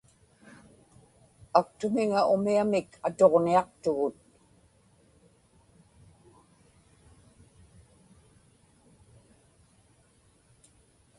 aktumiŋa 1.59 2.21
umiamik 2.33 2.89
atuġñiaqtugut 3.07 4.17